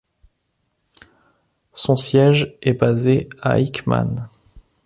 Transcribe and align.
Son 1.73 1.95
siège 1.95 2.57
est 2.63 2.73
basé 2.73 3.29
à 3.39 3.59
Hickman. 3.59 4.27